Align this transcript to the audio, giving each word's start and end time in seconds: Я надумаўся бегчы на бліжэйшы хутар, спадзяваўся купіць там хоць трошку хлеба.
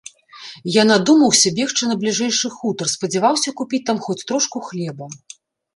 Я 0.75 0.83
надумаўся 0.91 1.51
бегчы 1.59 1.83
на 1.91 1.99
бліжэйшы 2.05 2.53
хутар, 2.57 2.87
спадзяваўся 2.97 3.49
купіць 3.61 3.85
там 3.93 3.97
хоць 4.09 4.21
трошку 4.27 4.57
хлеба. 4.73 5.05